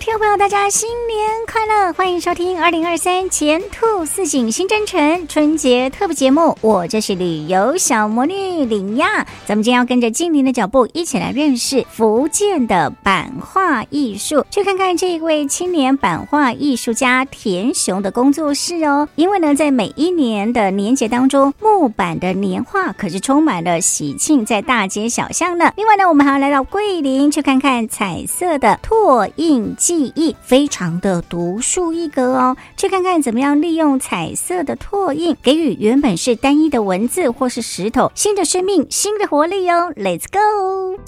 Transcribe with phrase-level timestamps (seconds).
[0.00, 1.92] 听众朋友，大家新年快乐！
[1.92, 6.56] 欢迎收听二零二三前兔似锦新征程春节特别节目。
[6.62, 19.06] 我就是旅游小魔女林亚，咱们今天要跟着精灵的脚步，一起来认识福建的版画艺术，去看看这一位青年版画艺术家田雄的工作室哦。
[19.14, 25.70] 因为呢，在每一年的年节当中，木板的年画可是充满了喜庆，在大街小巷呢。
[25.76, 29.76] 另外呢，我们还要来到桂林，去看看彩色的拓印。
[29.82, 39.92] 技艺非常的独树一格哦，去看看怎么样利用彩色的拓印，给予原本是单一的文字或是石头新的生命、新的活力哦。
[39.96, 41.00] Let's go！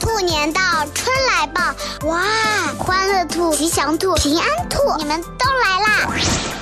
[0.00, 0.62] 兔年到，
[0.94, 2.22] 春来报，哇，
[2.78, 6.14] 欢乐兔、吉祥兔、平安兔，你们都来啦！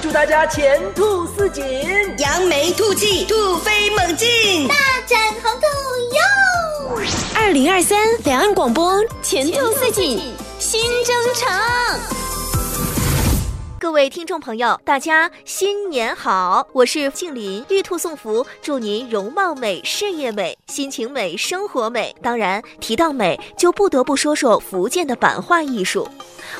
[0.03, 1.62] 祝大家前兔似锦，
[2.19, 4.75] 扬眉吐气，兔飞猛进，大
[5.06, 7.06] 展宏图哟！
[7.36, 10.20] 二零二三两岸广播前兔似锦。
[10.77, 11.48] 新征程，
[13.78, 16.66] 各位听众朋友，大家新年好！
[16.72, 22.12] 我是静林，玉兔送福，祝您容貌美、事业美、心情美、生活美。
[22.20, 26.08] 当然，提到美，就不得不说说福建的版画艺术。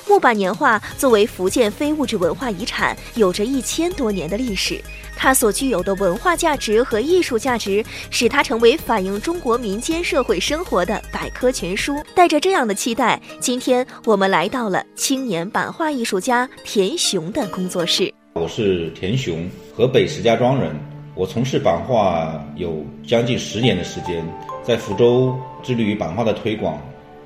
[0.09, 4.81] 木板年画作为福建非物质文化遗产，有着一千多年的历史。
[5.17, 11.97] 它所具有的文化价值和艺术价值，使它成为反映中国民间社会生活的百科全书。
[12.15, 18.13] 带着这样的期待，今天我们来到了青年版画艺术家田雄的工作室。
[18.35, 20.75] 我是田雄，河北石家庄人。
[21.15, 24.27] 我从事版画有将近十年的时间，
[24.65, 26.77] 在福州致力于版画的推广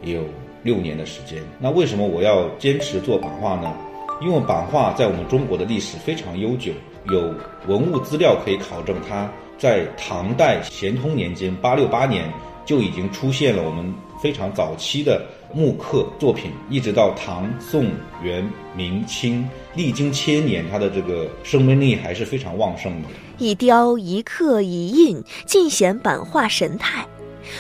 [0.05, 0.23] 也有
[0.63, 1.43] 六年的时间。
[1.59, 3.73] 那为什么我要坚持做版画呢？
[4.21, 6.73] 因为版画在我们中国的历史非常悠久。
[7.11, 7.33] 有
[7.67, 12.31] 文物资料可以考证，它在唐代咸通年间（八六八年）
[12.67, 15.25] 就已经出现了我们非常早期的
[15.55, 17.87] 木刻作品，一直到唐、宋、
[18.23, 23.09] 元、明、清，历经千年，它的这个生命力还是非常旺盛的。
[23.39, 27.07] 一雕一刻一印，尽显版画神态。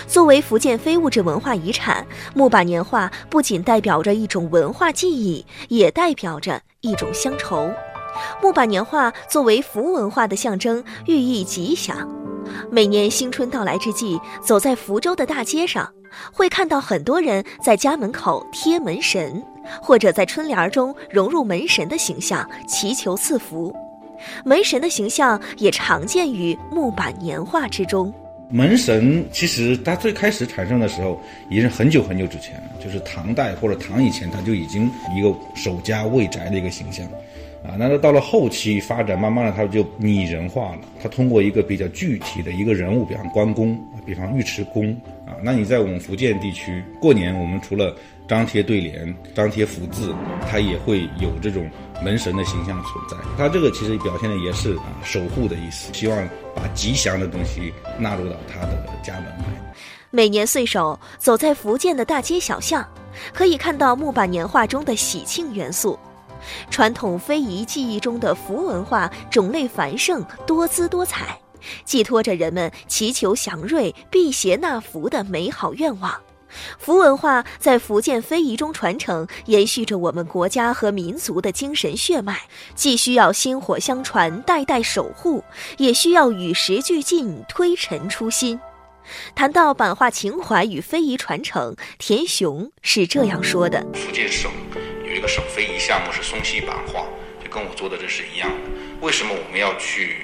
[0.06, 7.70] 作为福建非物质文化遗产，木板年画不仅代表着一种文化记忆，也代表着一种乡愁。
[8.42, 12.08] 木板年画作为福文化的象征，寓意吉祥。
[12.70, 15.92] 每年新春到来之际，走在福州的大街上，
[16.32, 19.42] 会看到很多人在家门口贴门神，
[19.80, 23.74] 或者在春联中融入门神的形象，祈求赐福。
[24.44, 28.12] 门神的形象也常见于木板年画之中。
[28.50, 31.20] 门神其实它最开始产生的时候，
[31.50, 37.06] 已经是很久很久之前了，就是唐代或者唐以前，它就已经一个守家卫宅的一个形象。
[37.64, 40.78] 啊，那到了后期发展，慢慢的它就拟人化了。
[41.02, 44.92] 它通过一个比较具体的一个人物，比方关公，比方尉迟恭
[45.26, 45.34] 啊。
[45.42, 47.94] 那你在我们福建地区过年，我们除了
[48.28, 50.14] 张贴对联、张贴福字，
[50.48, 51.68] 它也会有这种
[52.00, 53.16] 门神的形象存在。
[53.36, 59.74] 它这个其实表现的也是啊守护的意思，希望把吉祥的东西纳入到他的家门来。
[60.10, 62.86] 每年岁首，走在福建的大街小巷，
[63.34, 65.98] 可以看到木板年画中的喜庆元素。
[66.70, 71.40] 传统非遗技艺中的福文化种类繁盛、多姿多彩，
[71.84, 76.20] 寄托着人们祈求祥瑞、辟邪纳福的美好愿望。
[76.78, 82.40] 福文化在福建非遗中传承，延续着我们国家和民族的精神血脉，
[82.74, 85.44] 既需要薪火相传、代代守护，
[85.76, 88.58] 也需要与时俱进、推陈出新。
[89.34, 94.50] 谈到版画情怀与非遗传承，田雄是这样说的：福建省。
[95.08, 97.06] 有一个省非遗项目是松溪版画，
[97.42, 98.56] 就跟我做的这是一样的。
[99.00, 100.16] 为什么我们要去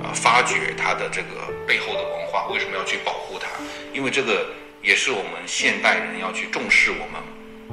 [0.00, 2.46] 呃发掘它的这个背后的文化？
[2.46, 3.48] 为什么要去保护它？
[3.92, 4.46] 因为这个
[4.80, 7.20] 也是我们现代人要去重视我们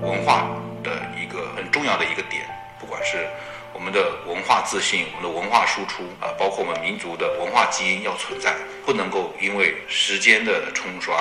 [0.01, 0.49] 文化
[0.83, 2.41] 的一个很重要的一个点。
[2.79, 3.27] 不管是
[3.71, 8.55] 我们的文化自信、我们的文化输出啊，包括我们民族的文化基因要存在，
[8.87, 11.15] 不能够因为时间的冲刷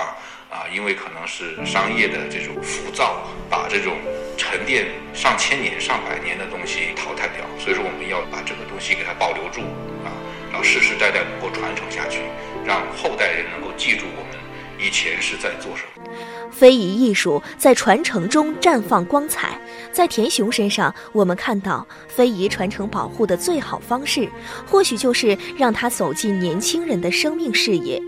[0.48, 3.98] 啊，因为可能是商业的这种浮躁，把这种。
[4.42, 9.60] 沉淀上千年、上百年的东西淘汰掉，所以说我们要把这个东西给它保留住
[10.04, 10.10] 啊，
[10.50, 12.22] 然后世世代代能够传承下去，
[12.66, 14.36] 让后代人能够记住我们
[14.84, 16.02] 以前是在做什么。
[16.50, 19.56] 非遗艺术在传承中绽放光彩，
[19.92, 24.28] 在田雄身上，我们看到非遗传承保护的最好方式，
[24.66, 28.02] 或许就是让它走进年轻人的生命视野，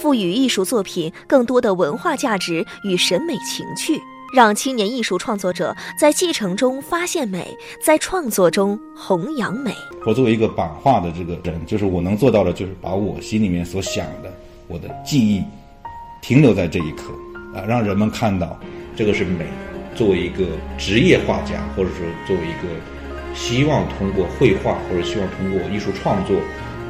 [0.00, 4.00] 赋予艺术作品更多的文化价值与审美情趣。
[4.32, 7.46] 让青年艺术创作者在继承中发现美，
[7.84, 9.74] 在创作中弘扬美。
[10.06, 14.32] 我作为一个版画的这个人，就是我能做到的，就是把我心里面所想的，
[14.68, 15.42] 我的记忆，
[16.22, 17.12] 停留在这一刻，
[17.54, 18.58] 啊，让人们看到
[18.96, 19.46] 这个是美。
[19.96, 20.46] 作为一个
[20.78, 26.36] 职业画家，或者说作为一个希望通过绘画或者希望通过艺术创作，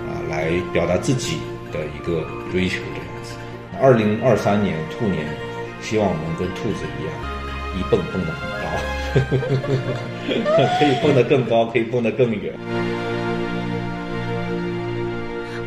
[0.07, 1.39] 啊，来表达自己
[1.73, 3.33] 的一个追求这样子。
[3.81, 5.27] 二零二三年兔年，
[5.83, 7.13] 希望我们跟兔子一样。
[7.79, 8.65] 一蹦蹦得很高，
[10.79, 12.53] 可以蹦得更高，可以蹦得更远。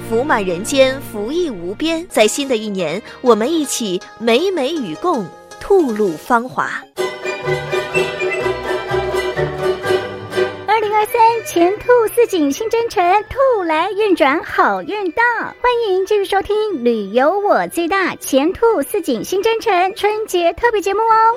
[0.09, 2.05] 福满人间，福意无边。
[2.09, 5.25] 在新的一年，我们一起美美与共，
[5.61, 6.83] 吐露芳华。
[11.45, 15.21] 前兔似锦新征程，兔来运转好运到。
[15.41, 21.35] 欢迎继续收听《旅游我最大前兔似锦新征程》春节特别节目哦。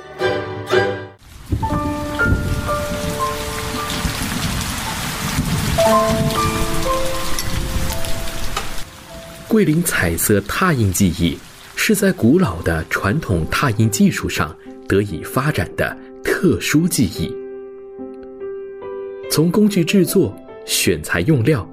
[9.49, 11.37] 桂林彩色拓印技艺
[11.75, 14.57] 是在古老的传统拓印技术上
[14.87, 17.46] 得以发展的特殊技艺。
[19.31, 20.35] 从工具制作、
[20.65, 21.69] 选材用料、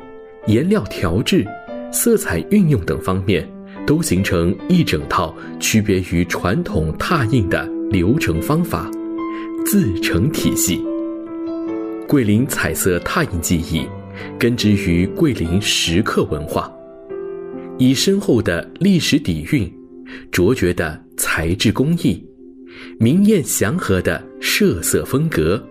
[0.48, 1.46] 颜料调制、
[1.92, 3.48] 色彩运用等方面，
[3.86, 8.90] 都形成一整套区别于传统拓印的流程方法、
[9.66, 10.84] 自成体系。
[12.08, 13.88] 桂林彩色拓印技艺。
[14.38, 16.72] 根植于桂林石刻文化，
[17.80, 19.74] 以深厚的历史底蕴、
[20.32, 22.24] 卓绝的材质工艺、
[23.00, 25.62] 明艳祥和的设色风格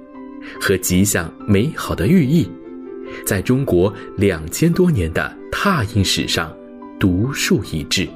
[0.60, 2.48] 和吉祥美好的寓意，
[3.26, 6.54] 在中国两千多年的拓印史上
[6.98, 8.08] 独树一帜。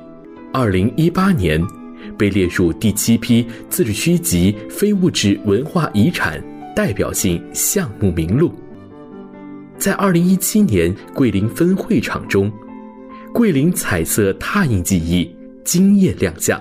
[0.52, 1.62] 二零一八年，
[2.16, 6.42] 被列入第七批自治区级非物质文化遗产
[6.74, 8.52] 代表性项目名录。
[9.76, 12.50] 在二零一七年桂林分会场中，
[13.34, 15.34] 桂林彩色拓印技艺
[15.64, 16.58] 惊艳亮相，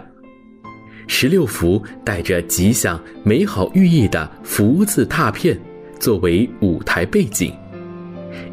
[1.07, 5.59] 十六幅带着吉祥美好寓意的福字拓片
[5.99, 7.53] 作为舞台背景，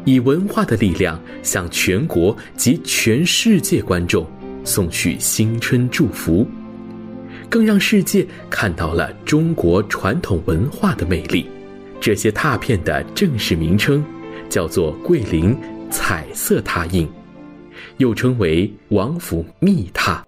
[0.05, 4.25] 以文化的力量向全国及全世界观众
[4.63, 6.47] 送去新春祝福，
[7.49, 11.45] 更让世界看到了中国传统文化的魅力。
[11.99, 14.03] 这些拓片的正式名称。
[14.49, 15.57] 叫做桂林
[15.89, 17.09] 彩色拓印，
[17.97, 20.23] 又称为王府密拓。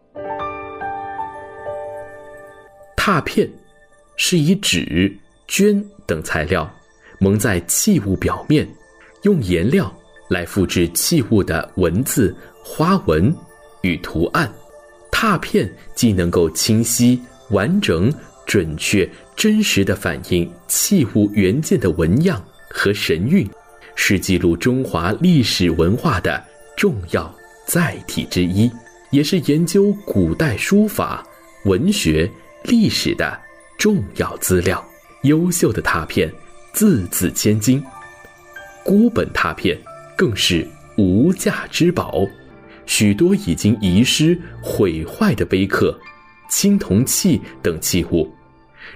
[3.06, 3.48] 拓片
[4.16, 5.16] 是以纸、
[5.48, 6.68] 绢等材料
[7.20, 8.68] 蒙在器物表面，
[9.22, 9.96] 用颜料
[10.28, 13.32] 来复制器物的文字、花纹
[13.84, 14.52] 与图案。
[15.12, 17.22] 拓片既能够清晰、
[17.52, 18.12] 完整、
[18.48, 23.48] 准确、真实地反映器物原件的纹样和神韵。
[23.94, 26.44] 是记录中华历史文化的
[26.76, 27.32] 重要
[27.68, 28.68] 载体之一，
[29.12, 31.24] 也是研究古代书法、
[31.66, 32.28] 文学、
[32.66, 33.40] 历史的
[33.78, 34.84] 重要资料。
[35.24, 36.32] 优秀的拓片，
[36.72, 37.82] 字字千金；
[38.84, 39.76] 孤本拓片
[40.16, 40.68] 更是
[40.98, 42.28] 无价之宝。
[42.86, 46.00] 许多已经遗失、毁坏的碑刻、
[46.48, 48.32] 青铜器等器物，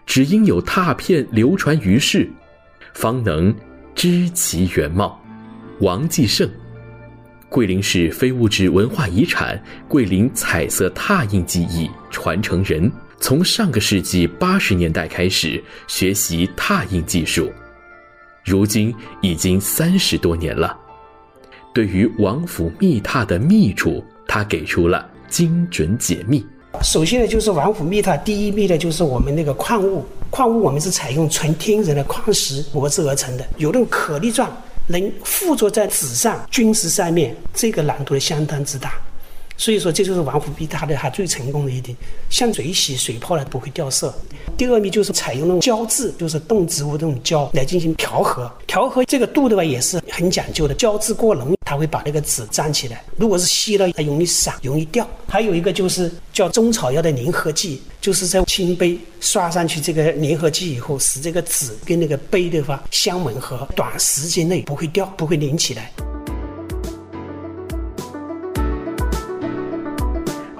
[0.05, 2.29] 只因有拓片流传于世，
[2.93, 3.55] 方能。
[3.95, 5.21] 知其原貌，
[5.81, 6.49] 王继胜，
[7.49, 17.51] 桂林市非物质文化遗产桂林彩色拓印技艺传承人，从上个世纪八十年代开始学习拓印技术，
[18.45, 20.75] 如今已经三十多年了。
[21.73, 26.45] 对于王府密拓的秘处，他给出了精准解密。
[26.81, 30.05] 首先呢，就是王府密拓第一秘的就是我们那个矿物。
[30.29, 34.49] 矿物我们是采用纯天然的矿石磨制而成的，有那种颗粒状，
[34.87, 38.93] 能附着在纸上、军石上面，这个难度相当之大。
[39.59, 41.95] 所以说，这就是王府密拓的它最成功的一点，
[42.29, 44.11] 像水洗、水泡呢不会掉色。
[44.57, 48.49] 第二秘就是采用那种胶质，就是动植物这种胶来进行调和。
[48.65, 55.05] 调和这个度的话也是很讲究的，胶质过浓，它会把那个纸粘起来；如果是稀了，它容易散、容易掉。
[55.27, 65.91] 还有一个就是叫中草药的粘合剂，就是在青杯刷上去这个粘合剂以后，使这个纸跟那个杯的话相吻合，短时间内不会掉、不会粘起来。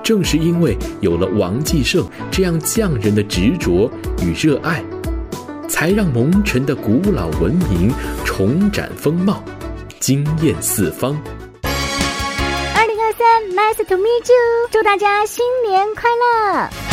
[0.10, 3.88] 正是因为有了王继胜这样匠人的执着
[4.24, 4.84] 与热爱，
[5.68, 7.94] 才让蒙尘的古老文明
[8.26, 9.44] 重展风貌，
[10.00, 11.16] 惊艳四方。
[11.62, 14.68] 二零二三，Nice to meet you！
[14.72, 16.89] 祝大家新年快乐！